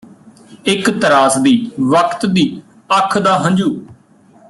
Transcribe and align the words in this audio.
ਇਕ 0.65 0.89
ਤਰਾਸਦੀ 0.99 1.71
ਵਕਤ 1.81 2.25
ਦੀ 2.25 2.45
ਅੱਖ 2.97 3.17
ਦਾ 3.17 3.37
ਹੰਝੂ 3.39 3.69